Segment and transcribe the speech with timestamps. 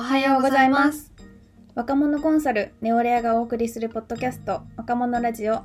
[0.00, 1.12] おはようございます。
[1.74, 5.64] 若者コンサルネオレアがお送りするポッドキャスト若者ラジオ。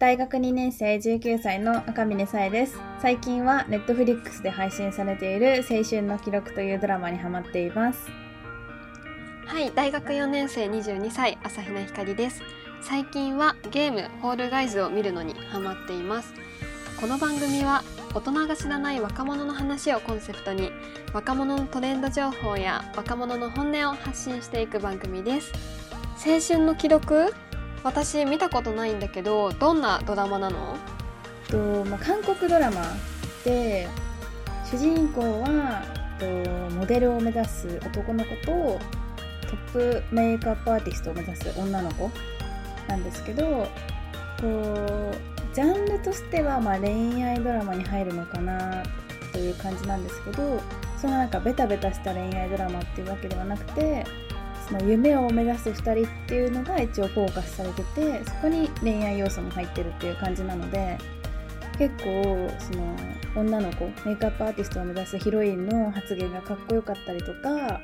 [0.00, 2.76] 大学2年生19歳の赤嶺さえです。
[3.00, 8.10] 最近はネットフリックスで配信されている青春の記録というドラマにハマっています。
[9.46, 12.42] はい大学4年生22歳朝比奈ひかりです。
[12.80, 16.34] 最近はゲームホールガイズを見るのにハマっています。
[17.00, 20.70] この番組は大人が知らない若者の話をコンセプトに
[21.14, 25.50] 若者のトレンド情報や若者の本音を発信していく番組です。
[26.24, 27.32] 青春の記録？
[27.82, 30.76] 私見たことないんだけどどんなドラマなの？
[31.48, 32.82] と、まあ、韓国ドラマ
[33.44, 33.88] で
[34.70, 35.82] 主人公は
[36.20, 36.26] と
[36.76, 42.10] モデルを目指す男の子とトップメイクアップアーティストを目指す女の子
[42.88, 43.66] なんですけど
[44.38, 48.82] こうジャンルとしてはま恋愛ドラマに入るのかな
[49.32, 50.60] という感じなんですけど
[50.96, 54.06] そのなんかベタベタした恋愛ドラマっていうわけではなくて
[54.68, 60.98] その夢を目指す2人っていうのが一応フォーカスされててそこに恋愛要素も入ってるっていう感じなので
[61.78, 62.96] 結構その
[63.34, 67.80] 女の子メイクアップアーティストを目指すヒロインの発言がかっこよかったりとか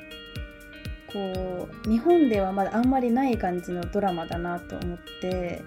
[1.11, 5.61] こう日本ではまだあんまりない感じのドラマだなと思って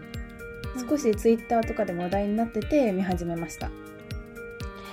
[0.89, 3.67] 少しツイッターとかでも話題になってて見始めました。
[3.67, 3.71] へ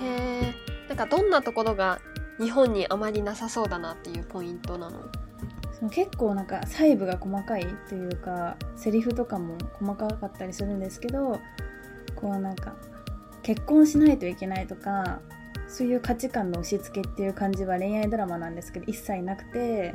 [0.02, 0.54] え
[0.88, 2.00] なんかどんなところが
[2.38, 4.98] 日本にあまりなさそうだなっていうポイントなの？
[5.72, 11.40] その結構なんか細部が細かいというかセリフとかも細かかったりするんですけど
[12.16, 12.74] こうなんか
[13.42, 15.20] 結婚しないといけないとか
[15.68, 19.94] そういう価値観の押し付けっていう感じは恋愛ドラマなんですけど一切なくて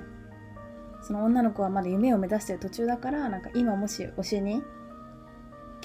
[1.03, 4.63] その女の子はまだ夢を目指してる途中だからなんか今もし推しに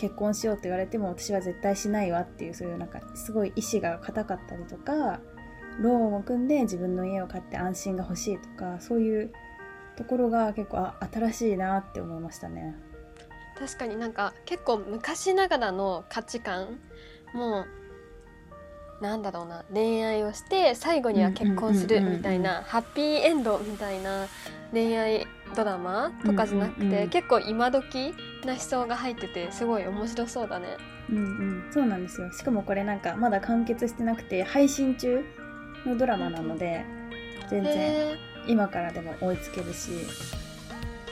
[0.00, 5.20] 結婚しようって言われても私は絶対しないわっていうそういうなんかすごい意志が固かったりとか
[5.78, 9.30] ローンを組んで自分の家を買って安心が欲しいとかそういう
[9.96, 12.74] ところが結構あ新しいなって思いましたね。
[13.58, 16.78] 確かになんか結構昔ながらの価値観
[17.34, 17.66] も
[19.00, 24.28] うなんだろうな恋愛をして最後には結婚するみたいなハッピーエンドみたいな
[24.72, 27.08] 恋愛ドラマとかじゃなくて、うんうんうん。
[27.08, 30.76] 結構今時な思想が入っててすごい面白そうだね。
[31.10, 31.64] うんうん。
[31.70, 32.32] そうなんですよ。
[32.32, 35.24] しかもこれなんかまだ完結してなくて配信中
[35.86, 36.84] のドラマなので
[37.48, 39.90] 全然へ今からでも追いつけるし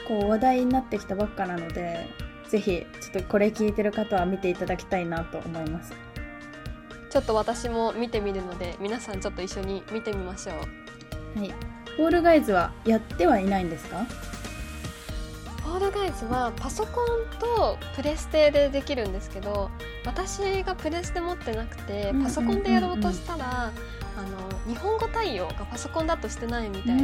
[0.07, 2.07] こう話題になってきたばっかなので
[2.47, 5.93] ぜひちょっとこれ聞いてる方は見ていただきたいなと思います。
[5.93, 11.39] ーちょっと私も見てみるので皆さんちょっと一緒に見てみましょう。
[11.39, 14.05] はいホールガイズはやってはいないんですか？
[15.63, 17.05] フォールガイズはパソコン
[17.37, 19.69] とプレステでできるんですけど
[20.05, 23.71] 私がプレステ持ってなくてパソコンでやろうとしたら、あ
[24.21, 27.03] の日本語対応がパソコンだとしてないみたいで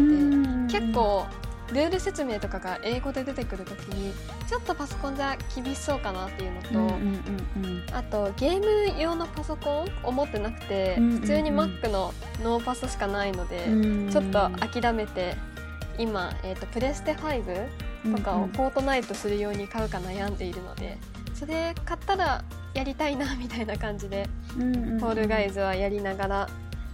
[0.79, 1.25] 結構
[1.69, 4.13] ルール説明とかが英語で出てくる時に
[4.47, 15.35] ちょっとパソコンじゃ厳しそうかなっていうのと、あとゲーム用のパソコンを持ってなくて、普通に Mac のノーパソしかないので、うんちょっと諦めて
[15.97, 20.97] 今、えー、とプレステ5とかをフォートナイトするように買うか悩んでいるので
[21.33, 22.43] それ買ったら
[22.73, 24.27] やりたいなみたいな感じで
[24.57, 24.99] うんうんうん。
[24.99, 26.49] フォールガイズはやりながら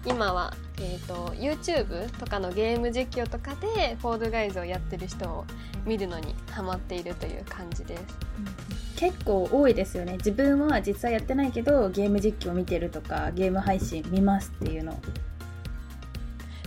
[0.06, 5.46] 今は、えー、と YouTube とかのゲーム実況とかでフォールガイズをやってる人を
[5.86, 8.04] 見るのにハマっているという感じです。
[8.96, 10.14] 結構多いですよね。
[10.18, 15.00] 自分は実際やってないけどゲーム実況見てるとかゲーム配信見ますっていうの。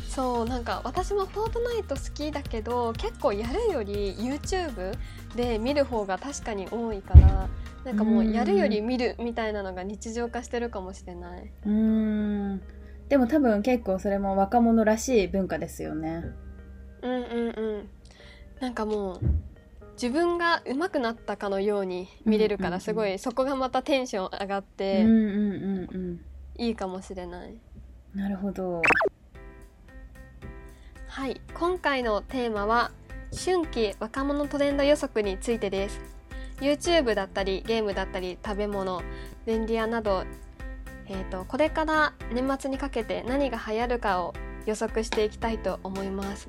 [0.09, 4.97] そうなんか私もフォートナイト好きだけど結構やるより YouTube
[5.35, 7.49] で見る方が確かに多いから
[7.85, 11.51] なんかもうやるより見るみたいなのが日常化してるかもしれない。
[11.67, 12.63] うーん
[13.09, 16.25] でも多分結構それも若者らしい文化ですよね。
[17.03, 17.21] うんうん
[17.51, 17.89] うん。
[18.61, 19.21] なんかもう
[19.95, 26.21] 自分が上手くなったかのように見れるかうんうんうんらすごいそこがまたテンション上がっうんてうんうん。
[26.57, 27.51] いいかもしれない。
[27.51, 27.61] うん
[28.15, 28.81] なるほど。
[31.09, 31.41] はい。
[31.53, 32.93] 今回のテーマは
[33.33, 36.01] 春季若者トレンド予測についてです。
[36.61, 39.03] YouTube だったりゲームだったり食べ物
[39.45, 40.25] 便利屋など、
[41.09, 44.35] えー、とこれから年末にかけて何が流行るかを
[44.67, 46.49] 予測していきたいと思います。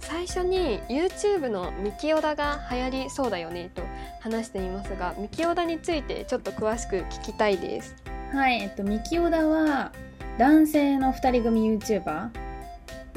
[0.00, 3.82] 最初に YouTube のミキオダが流行りそうだよねと
[4.20, 7.94] 話していますがミキオダについてちょっと詳しく聞きたいです。
[8.32, 9.92] はいえっとミキオダは
[10.38, 12.30] 男性の2人組 YouTuber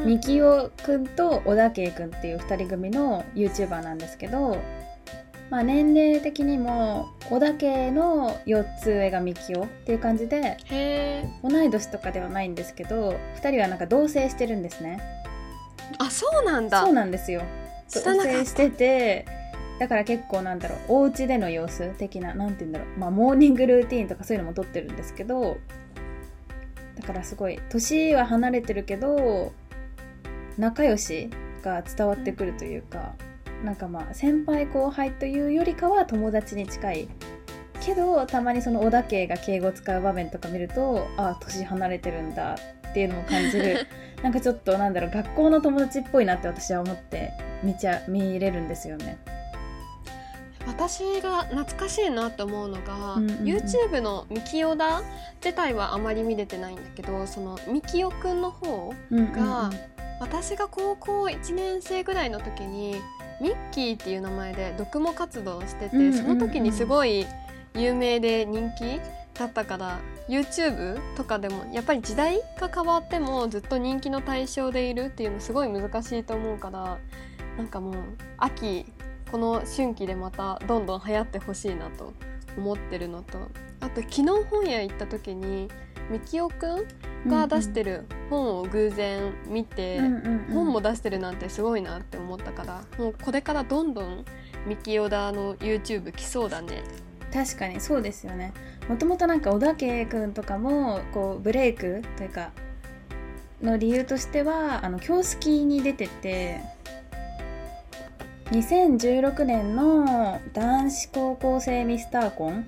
[0.06, 4.58] みきおくんと小田圭くんっていう2人組の YouTuber なんですけど、
[5.50, 10.58] まあ、年齢的にも小田圭の4つ上がみきおっていう感じで
[11.42, 15.02] 同い年とかではないんですけど2人はなんか同棲してるんですね。
[16.00, 16.84] あそうなんだ。
[16.84, 17.44] そうなんですよ。
[17.94, 19.26] 同棲してて
[19.80, 25.58] だから結構なんだろうお家での様子的ななんて言うんだろうまあモーニングルーティンとかそういうのも撮ってるんですけど
[27.00, 29.54] だからすごい年は離れてるけど
[30.58, 31.30] 仲良し
[31.62, 33.14] が伝わってくるというか、
[33.64, 37.10] なんかまあ先輩後輩というよりかは友達に近い
[37.82, 42.56] けどたまにその小田家が敬語使う場面とか見るとああ年離れてるんだ
[42.90, 43.88] っていうのを感じる。
[44.24, 49.18] なんかちょっとなんだろう学校の友達っぽいなって私は思って見ちゃ見れるんですよね。
[50.66, 53.46] 私が懐かしいなって思うのが、うんうんうん。
[53.46, 55.02] YouTube のミキオダ
[55.44, 59.70] 自体はあまり見れてないんだけどそのミキオくんの方が
[60.20, 62.96] 私が高校1年生ぐらいの時に
[63.42, 67.26] ミッキーっていう名前で読モ活動をしてて、その時にすごい
[67.76, 69.00] 有名で人気
[69.38, 76.98] だったから YouTube とかでもやっぱり時代が変わってもずっと人気の対象でいるっていうのすごい難しいと思うから
[77.58, 77.96] なんかもう
[78.38, 78.86] 秋
[79.32, 82.14] この春季でまたどんどん流行ってほしいなと
[82.58, 83.38] 思ってるのと
[83.80, 85.70] あと昨日本屋行った時に
[86.10, 86.88] みきおく
[87.26, 90.00] んが出してる本を偶然見て、
[90.54, 94.26] 本も出してるなんてすごいなって思ったからもうこれからどんどん
[94.66, 96.84] ミキオダの YouTube 来そうだね。
[97.34, 98.54] 確かにそうですよね。
[98.88, 102.52] もともとなんか小田圭君とかもこうブレイクというか
[103.62, 106.62] の理由としてはあの京スキに出てて
[108.52, 112.66] 2016年の男子高校生ミスターコン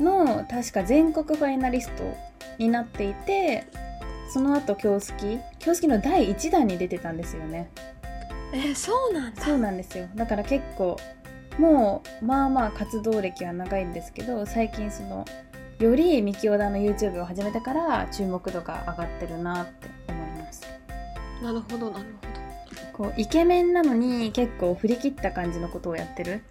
[0.00, 2.04] の確か全国ファイナリスト
[2.58, 3.66] になっていて
[4.32, 7.70] その後京スキ京スキの第1弾に出てたんですよね。
[8.52, 9.42] えそうなんだ。
[9.42, 10.08] そうなんですよ。
[10.14, 10.96] だから結構
[11.58, 15.24] もうまあまあ活動歴は長いんですけど最近その
[15.78, 20.66] よりミキオダの YouTube を始めてから注目度が上がってるなって思います。
[21.42, 22.28] なるほどなるほ
[22.98, 26.42] こうイケメンなのに結構振り切った感じのことをやってる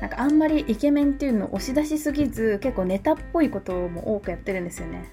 [0.00, 5.10] なんかあんまりイケメンっていうのを押し出しすぎず結構ネタっぽいことも多くやってるんですよね。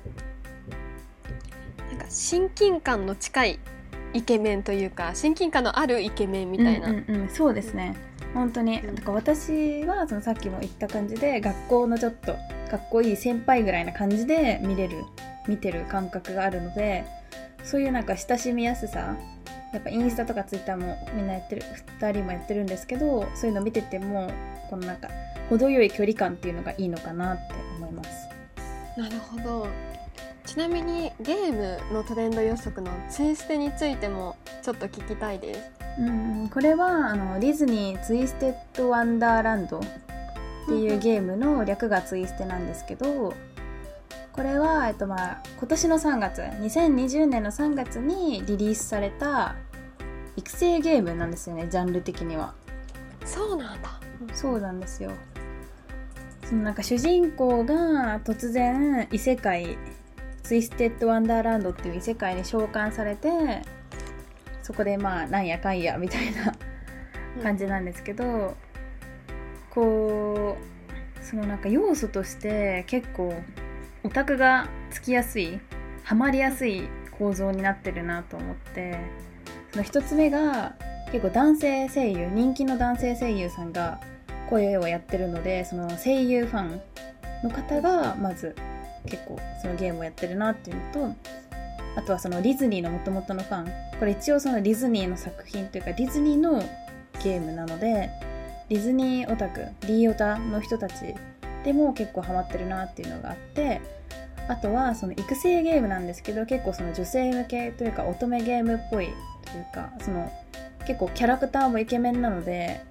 [1.81, 3.59] どなんか親近感の近い
[4.13, 7.95] イケメンというか親近感のあるイケメンみたいな、うんうんうんそうですね。
[8.33, 8.81] 本当に。
[8.81, 12.33] だから私はそのさっきも言った感じで学校のちょっと
[12.69, 15.03] かっこいい先輩ぐらいな感じで見れる
[15.47, 17.05] 見てる感覚があるので
[17.63, 19.15] そういうなんか親しみやすさ
[19.75, 21.63] やっぱインスタとかツイッターもみんなやってる
[21.99, 24.31] 2人もやってるんですけどそういうの見てても
[24.69, 25.09] このなんか
[25.49, 28.09] 程よい距離感っていうのがいいのかなって思います。
[28.97, 29.67] なるほど。
[30.45, 35.71] ちなみにゲームのトレンド予測のツイステについてもちょっと聞きたいです。
[35.99, 39.81] うんこれはあのディズニーツイステッド・ワンダーランドっ
[40.67, 43.33] ていうゲームの略がツイステなんですけど
[44.33, 49.55] これは、えっとまあ、今年の3月2020年の3月にリリースされた
[50.35, 52.53] 育成ゲームなんですよねジャンル的には。
[53.25, 53.99] そうなんだ。
[54.33, 55.11] そうなんですよ。
[56.43, 59.77] そのなんか主人公が突然異世界
[60.43, 63.63] ツイステッド・ワンダーランドっていう異世界に召喚されて
[64.61, 66.55] そこでまあなんやかんやみたいな
[67.41, 68.55] 感じなんですけど、
[69.71, 73.33] こうそのなんか要素として結構
[74.03, 75.59] オタクがつきやすい
[76.03, 76.87] ハマりやすい
[77.17, 78.99] 構造になってるなと思って
[79.34, 79.34] そ
[79.77, 80.73] の一つ目が
[81.11, 83.99] 結構男性声優人気の男性声優さんが
[84.49, 86.81] 声をやってるのでその声優ファン
[87.43, 88.55] の方がまず
[89.05, 91.15] 結構そのゲームをやってるなっていうのと
[91.95, 93.85] あとはそのディズニーの元々のファン。
[93.99, 96.61] これ一応そのディズニーの作品というかディズニーの
[97.23, 98.09] ゲームなので
[98.69, 101.15] ディズニーオタク D オタの人たち
[101.63, 103.81] でも結構ハマってるなっていうのがあって
[104.47, 109.07] あとはその育成ゲームなんですけど結構その女性向けというか乙女ゲームっぽい
[109.45, 110.31] というかその
[110.85, 112.81] 結構キャラクターもイケメンなので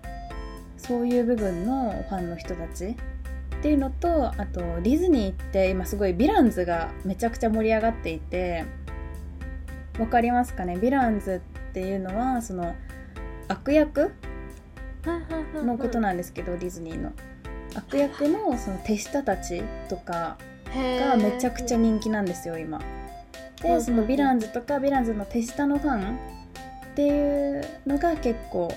[0.76, 2.96] そういう部分のファンの人たちっ
[3.62, 8.64] ていうのとあとディズニーって今すごいヴィランズがめちゃくちゃ盛り上がっていて
[9.98, 10.74] わかりますかね？
[10.74, 12.74] ヴィランズっていうのはその
[13.46, 14.12] 悪役
[15.54, 17.12] のことなんですけど、ディズニーの。
[17.76, 20.36] 悪役のその手下たちとか
[20.74, 22.80] がめちゃくちゃ人気なんですよ今。
[23.62, 26.18] でそのヴィランズとかヴィランズの手下のファン
[26.94, 28.72] っていうのが結構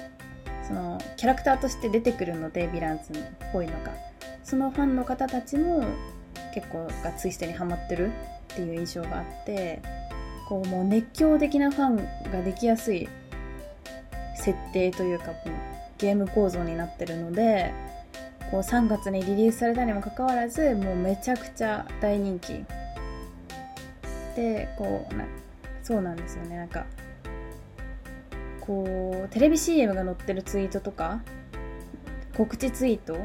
[0.68, 4.08] そのキャラクターとして出てくるのでヴィランズっぽいのが。
[4.48, 5.84] そのファンの方たちも
[6.54, 8.12] 結構がツイステにハマってる
[8.54, 9.82] っていう印象があって
[10.48, 11.96] こうもう熱狂的なファン
[12.32, 13.10] ができやすい
[14.38, 15.36] 設定というかう
[15.98, 17.74] ゲーム構造になってるので
[18.50, 22.64] こう3月にリリースされたにもかかわらずもうめちゃくちゃ大人気。
[24.38, 25.26] でこうな
[25.84, 26.56] そうなんですよね。
[26.56, 26.86] なんか
[28.68, 31.22] こうテレビ CM が載ってるツイートとか
[32.36, 33.18] 告知ツイート？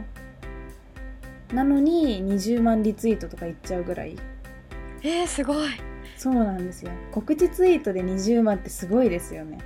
[1.53, 4.17] なのに20万リツイートとかいっちゃうぐらい。
[5.03, 5.69] えー、すごい。
[6.17, 6.93] そうなんですよ。
[7.11, 9.59] 告知ツイートで20万ってすごいですよね。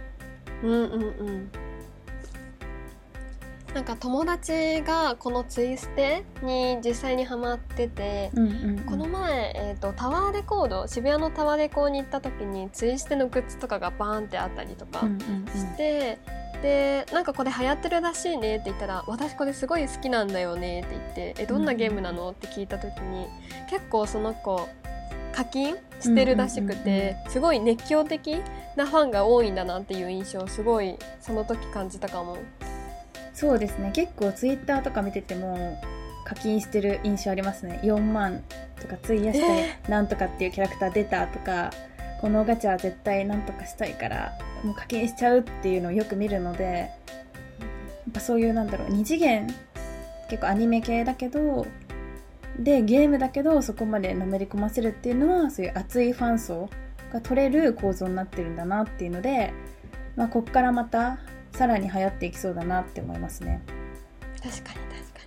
[0.62, 1.50] うんうんうん
[3.76, 8.78] なんか友達がこのツイステに実際にハマってて、うんうんうん。
[8.86, 15.46] この前、えー、とタワーレコード渋谷のタワーレコーに行った時にツイステのグッズとかがバーンってあったりとかうんうんうん。
[15.46, 16.18] して、
[16.62, 23.26] でなんかこれ流行ってるらしいねって言ったら私これすごい好きなんだよねって言ってえどんなゲームなのって聞いた時に
[23.68, 24.66] 結構その子
[25.34, 28.40] 課金してるらしくうんうんうんてすごい熱狂的
[28.74, 32.38] なファンが多いんだなっていう印象をすごいその時感じたかも。
[33.36, 33.90] そうですね。
[33.92, 35.78] 結構ツイッターとか見てても
[36.24, 37.80] 課金してる印象ありますね。
[37.84, 38.42] 4万
[38.80, 41.70] とか費やしてなんとかっていうキャラクター出たとか
[42.22, 44.32] このガチャは絶対なんとかしたいから
[44.64, 49.46] もう課金しちゃうっていうのをよく見るのでやっぱそういうなんだろう二次元
[50.30, 51.66] 結構アニメ系だけど
[52.58, 56.70] でゲームだけどそこまでのめり込ませるっていうのはそういう熱いファン層
[57.12, 59.52] が取れる構造になってるんだなっていうので、
[60.16, 61.18] まあ、こっからまた
[61.56, 63.62] さらに流行っていきそうだなって思いますね。
[64.42, 65.20] 確かに確か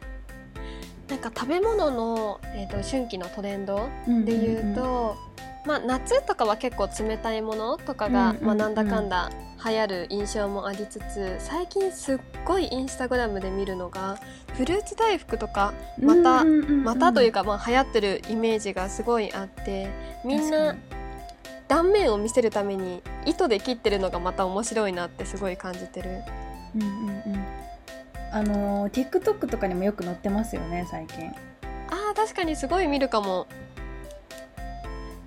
[1.07, 1.09] に。
[1.09, 5.17] なんか食べ物の、えー、と春季のトレンドで言うと、
[5.65, 9.31] まあ、夏とかは結構冷たいものとかが、まあ、なんだかんだ
[9.65, 14.17] 流行る印象もありつつ最近すっごいインスタグラムで見るのが
[14.53, 19.89] フルーツ大福とかまた、またというかか、まあ、流行ってるイメージがすごいあって
[20.23, 20.75] みんな
[21.69, 26.09] 断面を見せるために糸で切ってるのがまた面白いなってすごい感じてる。
[26.75, 27.45] うんうんうん。
[28.31, 31.31] あのー TikTok とかにもよく載ってますよね最近。
[31.89, 33.47] あー確かにすごい見るかも。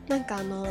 [0.08, 0.66] なんかあの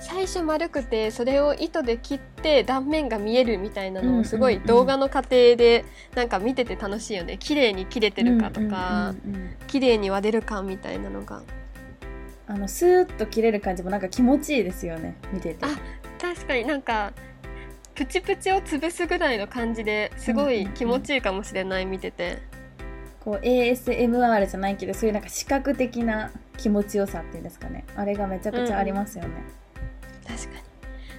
[0.00, 5.84] 最初丸くてそれを糸で切って断面が見えるみたいなのをすごい動画の過程で
[6.14, 7.36] なんか見てて楽しいよね。
[7.38, 9.12] 綺麗に切れてるかとか
[9.66, 11.42] 綺麗に割れるかみたいなのが
[12.46, 15.16] あのスーッと切れる感じもなんか気持ちいいですよね。
[15.32, 15.64] 見てて。
[15.64, 15.68] あ
[16.20, 17.12] 確かになんか
[17.94, 22.42] プチプチを潰すぐらいの感じですごい気持ちいいかもしれない見てて。
[23.20, 27.86] こう ASMR じゃないけどそういうなんか視覚的な気持ちよさっていうんですかね。
[27.96, 29.30] あれがめちゃくちゃありますよね、
[30.26, 30.54] 確かに。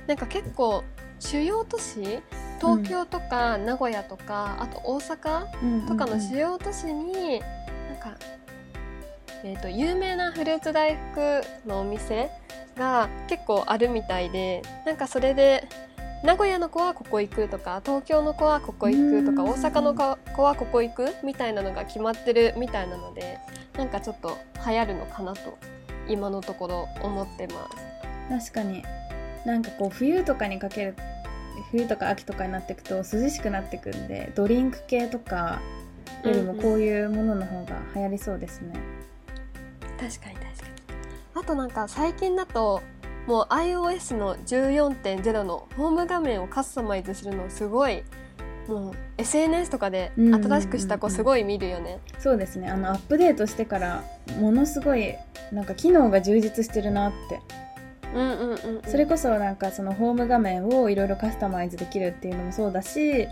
[0.06, 0.84] なんか結構
[1.20, 2.22] 主要都市
[2.60, 7.40] 東京とか名古屋とか、あと大阪とかの主要都市に、
[7.90, 8.18] なんか、
[9.46, 12.32] えー、と有名なフルーツ大福のお店
[12.76, 15.68] が結構あるみたいでなんかそれで
[16.24, 19.50] 名古屋の子はここ行くとか東京の子はここ行くとかうん。
[19.52, 23.38] 大阪の子はここ行くみたいなのが決まってるみたいなので
[23.78, 24.36] なんかちょっと
[24.66, 25.60] 流行るのかなと
[26.08, 27.70] 今のところ思ってま
[28.42, 28.52] す。
[28.52, 28.84] 確かに。
[29.46, 30.96] なんかこう冬とかにかける
[31.70, 35.62] 冬とか秋とかになっていくと涼しくなってくんでドリンク系とか
[36.24, 38.74] よりもこういうものの方が流行りそうですね、
[40.00, 40.46] 確かに確かに。
[41.36, 42.82] あとなんか最近だと
[43.28, 48.04] もう iOS の14.0のホーム画面をカスタマイズするのすごい
[48.68, 52.70] もう SNS とかで新しくした子すごい見るよね、そうですね。
[52.70, 54.04] あのアップデートしてから
[54.40, 55.14] ものすごい
[55.52, 57.42] なんか機能が充実してるなって。
[58.14, 58.82] うんうんうんうん。
[58.88, 63.28] それこそなんかそのホーム画面をいろいろカスタマイズできるっていうのもそうだし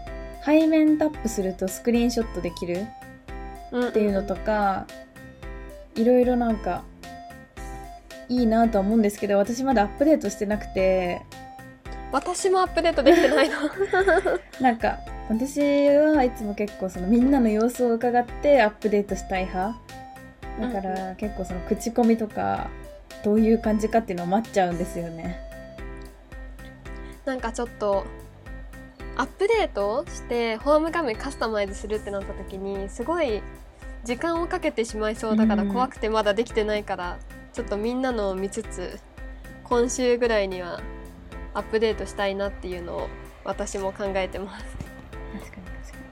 [0.46, 2.86] 背面タップするとスクリーンショットできる
[3.76, 4.86] っていうのとか
[5.96, 6.84] いろいろなんか
[8.30, 11.22] いいなとは思うんですけど私まだアップデートしてなくて。
[12.12, 13.56] 私もアップデートできてないの
[14.62, 19.76] なんか私はいつも結構そのみんなの様子を伺ってアップデートしたい派。
[20.62, 22.70] だから結構その口コミとか
[23.24, 25.40] どういう感じかっていうのを待っちゃうんですよね。
[27.26, 28.06] なんかちょっと
[29.16, 33.42] アップデートしてホーム画面カスタマイズするってなった時にすごい
[34.04, 35.70] 時間をかけてしまいそうだからうん。
[35.72, 37.18] 怖くてまだできてないから、
[37.54, 39.00] ちょっとみんなのを見つつ
[39.64, 40.82] 今週ぐらいには
[41.54, 43.10] アップデートしたいなっていうのを
[43.46, 44.66] 私も考えてます。
[45.34, 46.04] 確かに確かに。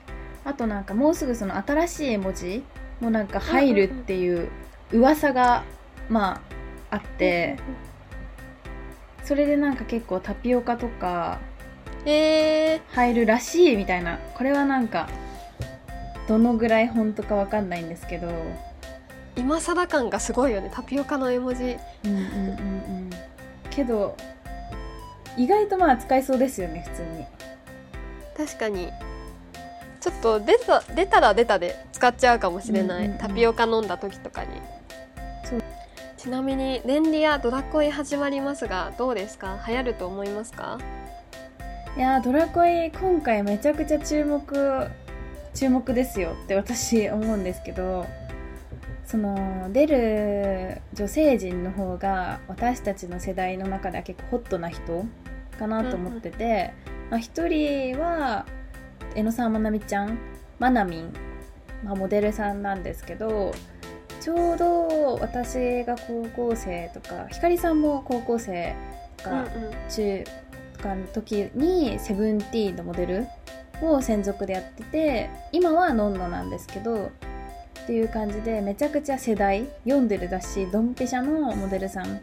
[0.45, 2.63] あとなんかもうすぐその新しい絵文字
[2.99, 4.49] もなんか入るっていう
[4.91, 5.63] 噂が
[6.09, 6.41] ま
[6.89, 7.57] ああって
[9.23, 11.39] それでなんか結構タピオカとか
[12.05, 14.17] えー、入るらしいみたいな。
[14.35, 15.07] これはなんか
[16.27, 18.31] どのぐらい本当かわかんないんですけど。
[19.37, 20.69] 今更感がすごいよね。
[20.73, 21.63] タピオカの絵文字。
[21.63, 21.77] うん
[22.09, 22.19] うんうんう
[23.07, 23.09] ん。
[23.69, 24.17] けど
[25.37, 27.25] 意外とまあ使えそうですよね普通に。
[28.47, 28.89] 確かに。
[30.01, 33.17] ちょっと出た出たら出たで使っちゃうかもしれない、うんうんうん。
[33.19, 34.49] タピオカ飲んだ時とかに。
[36.17, 39.57] ちなみにレンリアドラコイ始まりますがどうですか？
[39.67, 40.77] 流行ると思いますか？
[41.97, 44.87] いやードラコイ今回めちゃくちゃ注目
[45.53, 48.05] 注目ですよって私思うんですけど
[49.05, 55.05] その出る女性陣の方が私たちの世代の中では結構ホットな人
[55.59, 56.73] かなと思ってて、
[57.09, 58.45] まあ、1人は
[59.15, 60.17] 江野沢まなみちゃん
[60.59, 61.13] まなみん、
[61.83, 63.53] まあ、モデルさんなんですけど
[64.21, 68.75] ちょうど私が高校生とかひかりさんも高校生
[69.17, 69.45] とか
[69.89, 70.23] 中
[70.73, 73.27] とかの時にセブンティーンのモデル
[73.81, 77.11] を専属でやってて今はのんのなんですけど
[77.83, 82.19] っていう感じでめちゃくちゃ世代読んでる雑誌ドンピシャのモデルさんっ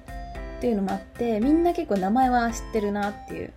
[0.61, 3.53] ていうのもあってみんな結構名前は知ってるなっていう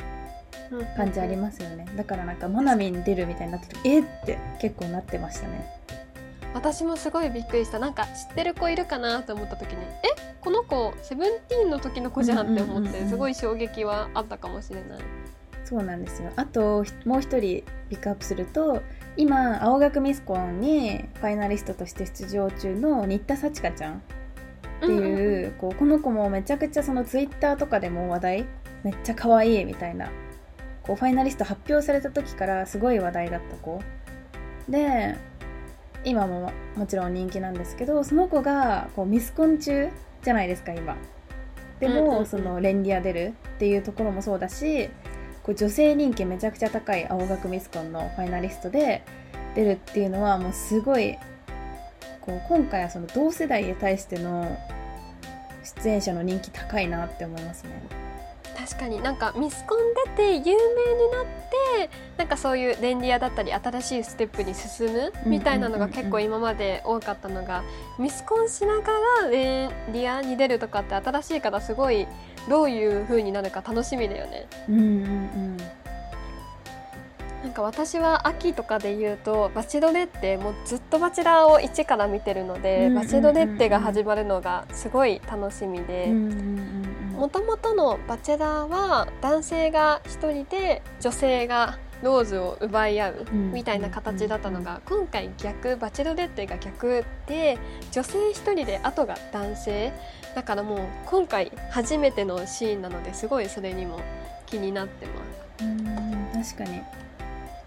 [0.96, 1.86] 感じありますよね。
[1.98, 4.04] だからなんかマナミン出るみたいになってるえっ？
[4.26, 5.66] て結構なってましたね。
[6.54, 7.80] 私もすごいびっくりした。
[7.80, 10.38] なんか知ってる子いるかなと思った時にえ？
[10.42, 15.00] この子セブンティーンの時の子じゃんって思ってすごい衝撃はあったかもしれない
[15.72, 16.34] そうなんですよ。
[16.36, 18.82] あともう一人ピックアップすると
[19.16, 24.00] 今青学ミスコンにファイナリストとして出場中の新田幸香ちゃんっ
[24.82, 28.46] ていう,、こうこの子もめちゃくちゃそのツイッターとかでも話題
[28.84, 30.12] めっちゃ可愛いみたいな
[30.84, 33.82] こうファイナリスト発表された時からすごい話題だった子。
[34.68, 35.16] で
[36.04, 39.88] 今ももちろん人気なんですけどその子がこうミスコン中
[40.22, 40.98] じゃないですか今。
[41.80, 44.92] でも、そのレンリア出るっていうところもそうだし
[45.44, 49.04] こう女性人気めちゃくちゃ高い青学ミスコンのファイナリストで
[49.56, 51.18] 出るっていうのはもうすごい
[52.22, 54.58] こう今回はその同世代に対しての
[55.64, 57.72] 出演者の人気高いなって思いますね。
[58.58, 67.64] 確かになんかミスコン出て有名になってなんかそういうレンリアだったり新しいステップに進むみたいなのが結構今まで多かったのが、
[67.98, 68.92] ミスコンしなが
[69.24, 72.08] らレンリアに出るとかって新しい方すごい
[72.50, 74.48] どういう風になるか楽しみだよね。
[74.70, 75.81] うんうんうん
[77.44, 86.08] なんか私は秋とかで言うとバチドレってもうずっとバチェラーを一から見てるので、バチドレッテが始まるのがすごい楽しみで
[87.16, 97.60] もともとのバチェラーは男性が1人で女性がローズを奪い合うみたいな形だったのが今回逆バチェロレッテが逆で
[97.92, 99.94] 女性1人であとが男性。
[100.36, 104.00] だからもう今回初めてのシーンなのですごいそれにも
[104.46, 105.12] 気になってま
[105.60, 105.66] す。
[105.66, 106.82] うん確かに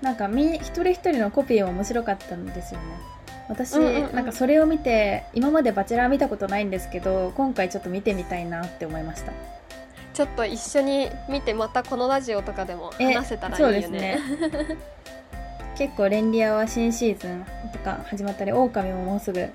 [0.04, 2.86] なんかみ一人一人のコピーも面白かったんですよね。
[3.48, 4.14] 私、うんうんうん。
[4.14, 9.32] なんかそれを見て今までバチェラー見たことないんですけど今回ちょっと見てみたいなって思いました。
[10.12, 14.76] ちょっと一緒に見てまたこのラジオとかでもえ話せたらいいそうよねですね。
[15.76, 19.48] 結構レンリアは新シーズンとか始まったりオオカミももうすぐ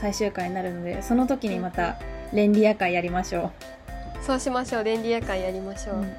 [0.00, 1.96] 最終回になるのでその時にまた
[2.32, 3.52] レンリア会やりましょ
[4.20, 4.84] そうしましょう。
[4.84, 6.12] レンリア会やりましう、ょう、うんうんうん。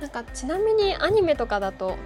[0.00, 1.96] なんかちなみにアニメとかだと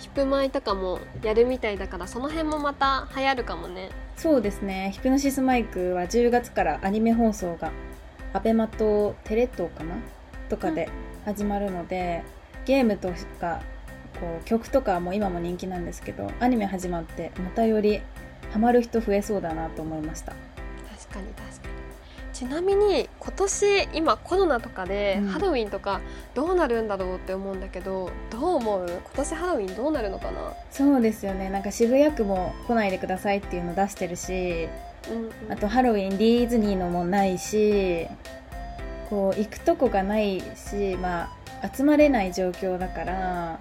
[0.00, 3.90] ヒップマイとかもやるみたいだからその辺もまた流行るかもね。
[4.16, 4.90] そうですね。
[4.94, 7.70] ヒプノシスマイクは10月からアニメ放送が
[8.32, 9.96] アベマとテレ東かな？
[10.48, 10.88] とかで
[11.24, 12.24] 始まるので、
[12.64, 13.62] ゲームとか
[14.18, 18.00] こう曲とかも今も人気なんですけどアニメ始まってまたより
[18.52, 20.32] ハマる人増えそうだなと思いました。
[20.32, 21.69] 確かに確かに
[22.40, 25.28] ちなみに今年今コロナとかでうん。
[25.28, 26.00] ハロウィンとか
[26.34, 28.86] どうなるんだろうって思うんだけど、どう思う？
[28.88, 30.54] 今年ハロウィンどうなるのかな？
[30.70, 31.50] そうですよね。
[31.50, 34.70] なんか渋谷区も来ないでくださいっていうの出してるし
[35.10, 35.52] うんうん。
[35.52, 38.06] あとハロウィンディズニーのもないし
[39.10, 43.58] こう行くとこがないしまあ集まれない状況だから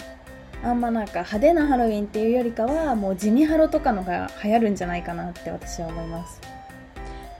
[0.63, 6.39] あんまなんか派手なハロウィンっていうよりかはもう地味ハロとかのが流行るんじゃないかなって私は思います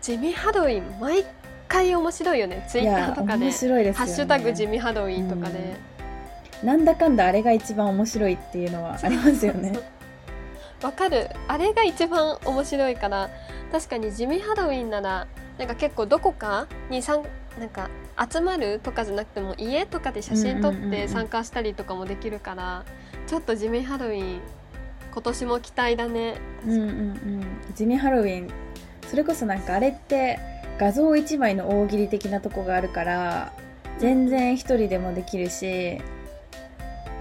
[0.01, 1.25] 地味ハロウィン毎
[1.67, 2.65] 回面白いよね。
[2.69, 3.45] ツイッターとかで。
[3.45, 4.11] 面白いですよね。
[4.11, 5.75] ハッシュタグ地味ハロウィンとかで、
[6.63, 9.79] なんだかんだあれが一番面白いっていうのはありますよね。
[10.81, 11.29] わかる。
[11.47, 13.29] あれが一番面白いから。
[13.71, 15.27] 確かに地味ハロウィンなら
[15.59, 17.23] なんか結構どこかにさん
[17.59, 17.89] なんか
[18.31, 20.91] 集まるとかじゃなくても家とかで写真撮っうんうんうんうん。
[20.91, 22.85] て参加したりとかもできるから、
[23.27, 24.39] ちょっと地味ハロウィン
[25.11, 26.35] 今年も期待だね。
[26.65, 27.43] うんうんうん。
[27.75, 28.49] 地味ハロウィン
[29.09, 30.39] それこそなんかあれって
[30.77, 33.51] 画像1枚の大喜利的なとこがあるから
[33.97, 35.99] 全然一人でもできるし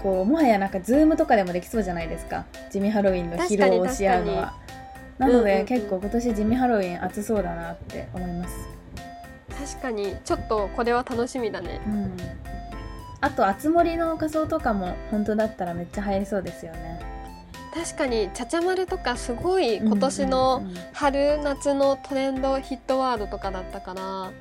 [0.03, 2.45] こうもはやなんかズームとかでもできそうじゃないですか。
[2.71, 4.53] 地味ハロウィンの披露をし合うのは。
[5.17, 5.65] なので、うんうんうん。
[5.65, 8.55] 結構今年地味ハロウィン熱そうだなって思います。
[9.75, 10.15] 確かに。
[10.23, 11.81] ちょっとこれは楽しみだね。
[11.85, 12.15] うん。
[13.21, 16.98] あとあつ森の仮装とかも本当だったらめっちゃ流行りそうですよね
[17.73, 24.31] 確かにちゃちゃ丸とかすごい今年のうんうんうん春夏のトレンドヒットワードとかだったから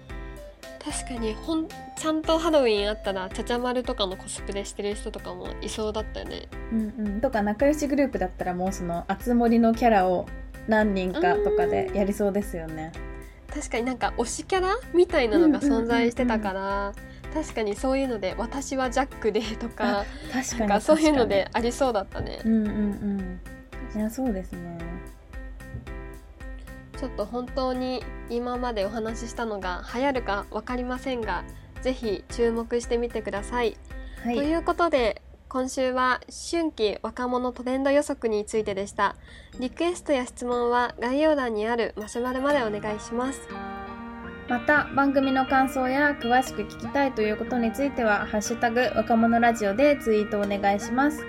[0.84, 6.48] 確かにほんちゃんとハロウィンあったらちゃちゃ丸とかのコスプレしてる人とかもいそうだったよね。
[6.72, 10.26] うんうん、とか仲良しグループだったらもうそのあつ森のキャラを
[10.66, 12.92] 何人かとかでやりそうですよね。
[13.52, 16.92] 確かになんか推しキャラみたいなのが存在してたから、
[17.32, 22.40] 確かにそういうので「私はジャックで」とか確かになんかそういうの確でありそうだったね。
[22.44, 23.40] うんうんうん。
[23.94, 24.78] いやそうですね。
[26.98, 31.44] ちょっと本当に今までお話ししたのが流行るか分かりませんが
[31.80, 33.76] ぜひ注目してみてください。
[34.24, 34.34] はい。
[34.34, 39.16] ということで今週は春季若者トレンド予測についてでした。
[39.60, 43.40] リクエストや質問は概要欄にあるマシュマロまでお願いします
[44.48, 51.22] また番組の感想や詳しく聞きたいということについては「ハッシュタグ若者ラジオ」でツイートお願いします。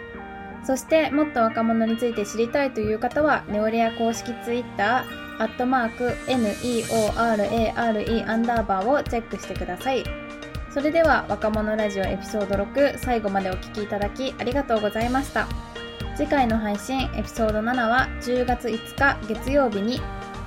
[0.64, 10.04] そしてもっと若者について知りたいという方はネオレア公式ツイッターアットマーク NEORARE アンダーバーをチェックしてください。
[10.70, 15.48] それでは若者ラジオエピソード6最後までお聞きいただきありがとうございました。
[16.16, 20.02] 次回の配信エピソード7は10月5日月曜日に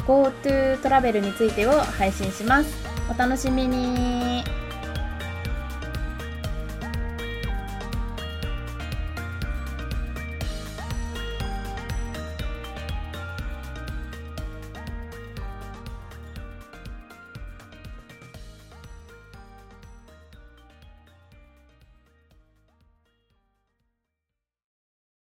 [0.07, 2.71] GoTo トラベルについてを配信します。
[3.11, 4.62] お楽しみに。